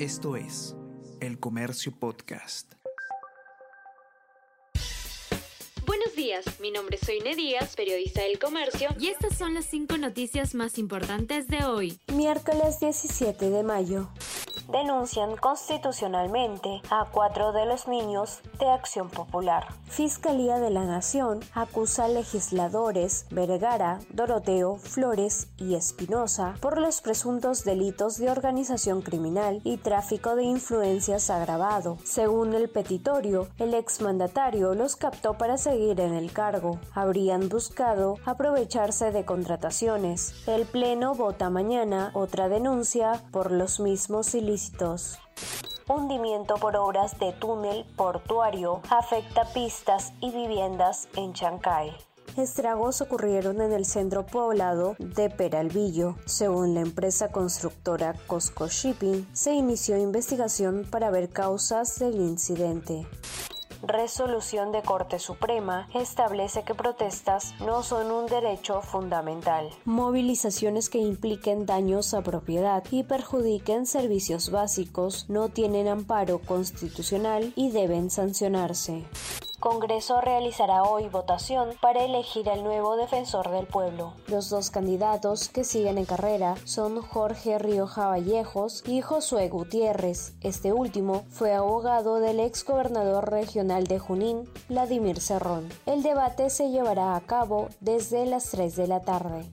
Esto 0.00 0.34
es 0.34 0.74
El 1.20 1.38
Comercio 1.38 1.92
Podcast. 1.96 2.72
Buenos 5.86 6.16
días, 6.16 6.44
mi 6.58 6.72
nombre 6.72 6.96
es 7.00 7.06
Soine 7.06 7.36
Díaz, 7.36 7.76
periodista 7.76 8.22
del 8.22 8.40
Comercio, 8.40 8.88
y 8.98 9.06
estas 9.06 9.38
son 9.38 9.54
las 9.54 9.66
cinco 9.66 9.96
noticias 9.96 10.56
más 10.56 10.78
importantes 10.78 11.46
de 11.46 11.64
hoy. 11.64 12.00
Miércoles 12.12 12.80
17 12.80 13.50
de 13.50 13.62
mayo 13.62 14.10
denuncian 14.68 15.36
constitucionalmente 15.36 16.82
a 16.90 17.06
cuatro 17.10 17.52
de 17.52 17.66
los 17.66 17.88
niños 17.88 18.40
de 18.58 18.68
Acción 18.68 19.08
Popular. 19.10 19.66
Fiscalía 19.86 20.58
de 20.58 20.70
la 20.70 20.84
Nación 20.84 21.40
acusa 21.54 22.06
a 22.06 22.08
legisladores 22.08 23.26
Vergara, 23.30 24.00
Doroteo, 24.10 24.76
Flores 24.76 25.48
y 25.56 25.74
Espinosa 25.74 26.54
por 26.60 26.80
los 26.80 27.00
presuntos 27.00 27.64
delitos 27.64 28.18
de 28.18 28.30
organización 28.30 29.02
criminal 29.02 29.60
y 29.64 29.76
tráfico 29.76 30.36
de 30.36 30.44
influencias 30.44 31.30
agravado. 31.30 31.98
Según 32.04 32.54
el 32.54 32.68
petitorio, 32.68 33.48
el 33.58 33.74
exmandatario 33.74 34.74
los 34.74 34.96
captó 34.96 35.34
para 35.34 35.58
seguir 35.58 36.00
en 36.00 36.14
el 36.14 36.32
cargo. 36.32 36.78
Habrían 36.94 37.48
buscado 37.48 38.16
aprovecharse 38.24 39.12
de 39.12 39.24
contrataciones. 39.24 40.34
El 40.46 40.66
Pleno 40.66 41.14
vota 41.14 41.50
mañana 41.50 42.10
otra 42.14 42.48
denuncia 42.48 43.22
por 43.30 43.50
los 43.50 43.80
mismos 43.80 44.34
Hundimiento 45.88 46.54
por 46.54 46.76
obras 46.76 47.18
de 47.18 47.32
túnel 47.32 47.84
portuario 47.96 48.80
afecta 48.88 49.44
pistas 49.52 50.12
y 50.20 50.30
viviendas 50.30 51.08
en 51.16 51.32
Chancay. 51.32 51.94
Estragos 52.36 53.00
ocurrieron 53.00 53.60
en 53.60 53.72
el 53.72 53.84
centro 53.84 54.26
poblado 54.26 54.96
de 54.98 55.30
Peralvillo. 55.30 56.16
Según 56.24 56.74
la 56.74 56.80
empresa 56.80 57.30
constructora 57.30 58.14
Cosco 58.26 58.66
Shipping, 58.66 59.26
se 59.32 59.52
inició 59.52 59.98
investigación 59.98 60.86
para 60.90 61.10
ver 61.10 61.28
causas 61.28 61.98
del 61.98 62.16
incidente 62.16 63.06
resolución 63.88 64.72
de 64.72 64.82
Corte 64.82 65.18
Suprema 65.18 65.88
establece 65.94 66.62
que 66.62 66.74
protestas 66.74 67.54
no 67.60 67.82
son 67.82 68.10
un 68.10 68.26
derecho 68.26 68.80
fundamental. 68.82 69.70
Movilizaciones 69.84 70.88
que 70.88 70.98
impliquen 70.98 71.66
daños 71.66 72.14
a 72.14 72.22
propiedad 72.22 72.84
y 72.90 73.02
perjudiquen 73.04 73.86
servicios 73.86 74.50
básicos 74.50 75.26
no 75.28 75.48
tienen 75.48 75.88
amparo 75.88 76.38
constitucional 76.38 77.52
y 77.56 77.70
deben 77.70 78.10
sancionarse. 78.10 79.04
Congreso 79.64 80.20
realizará 80.20 80.82
hoy 80.82 81.08
votación 81.08 81.70
para 81.80 82.04
elegir 82.04 82.50
al 82.50 82.62
nuevo 82.62 82.96
defensor 82.96 83.50
del 83.50 83.66
pueblo. 83.66 84.12
Los 84.26 84.50
dos 84.50 84.70
candidatos 84.70 85.48
que 85.48 85.64
siguen 85.64 85.96
en 85.96 86.04
carrera 86.04 86.56
son 86.64 87.00
Jorge 87.00 87.58
Rioja 87.58 88.08
Vallejos 88.08 88.84
y 88.86 89.00
Josué 89.00 89.48
Gutiérrez. 89.48 90.34
Este 90.42 90.74
último 90.74 91.24
fue 91.30 91.54
abogado 91.54 92.20
del 92.20 92.40
ex 92.40 92.62
gobernador 92.62 93.30
regional 93.30 93.86
de 93.86 93.98
Junín, 93.98 94.52
Vladimir 94.68 95.18
Cerrón. 95.18 95.70
El 95.86 96.02
debate 96.02 96.50
se 96.50 96.68
llevará 96.68 97.16
a 97.16 97.22
cabo 97.22 97.70
desde 97.80 98.26
las 98.26 98.50
3 98.50 98.76
de 98.76 98.86
la 98.86 99.00
tarde 99.00 99.46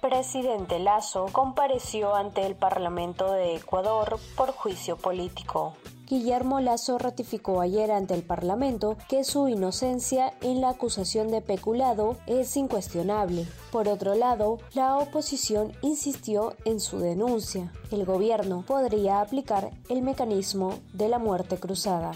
presidente 0.00 0.78
Lazo 0.78 1.26
compareció 1.30 2.14
ante 2.14 2.46
el 2.46 2.54
Parlamento 2.54 3.32
de 3.32 3.56
Ecuador 3.56 4.18
por 4.34 4.52
juicio 4.52 4.96
político. 4.96 5.74
Guillermo 6.10 6.58
Lazo 6.58 6.98
ratificó 6.98 7.60
ayer 7.60 7.92
ante 7.92 8.14
el 8.14 8.24
Parlamento 8.24 8.98
que 9.08 9.22
su 9.22 9.46
inocencia 9.46 10.34
en 10.40 10.60
la 10.60 10.70
acusación 10.70 11.28
de 11.28 11.40
peculado 11.40 12.18
es 12.26 12.56
incuestionable. 12.56 13.46
Por 13.70 13.86
otro 13.86 14.16
lado, 14.16 14.58
la 14.74 14.96
oposición 14.96 15.72
insistió 15.82 16.56
en 16.64 16.80
su 16.80 16.98
denuncia. 16.98 17.72
El 17.92 18.04
gobierno 18.04 18.64
podría 18.66 19.20
aplicar 19.20 19.70
el 19.88 20.02
mecanismo 20.02 20.80
de 20.92 21.08
la 21.08 21.20
muerte 21.20 21.58
cruzada. 21.58 22.10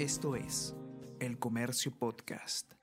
Esto 0.00 0.34
es 0.34 0.74
El 1.20 1.38
Comercio 1.38 1.92
Podcast. 1.96 2.77